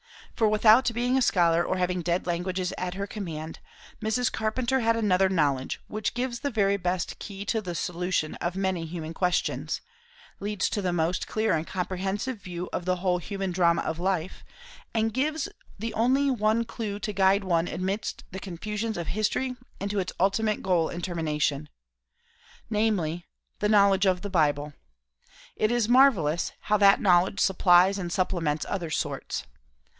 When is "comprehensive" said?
11.67-12.37